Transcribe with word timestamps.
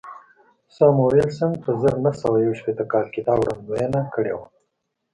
ساموېلسن 0.75 1.51
په 1.63 1.69
زر 1.81 1.95
نه 2.05 2.11
سوه 2.21 2.37
یو 2.45 2.53
شپېته 2.59 2.85
کال 2.91 3.05
کې 3.13 3.21
دا 3.27 3.33
وړاندوینه 3.41 3.99
کړې 4.13 4.33
وه 4.37 4.47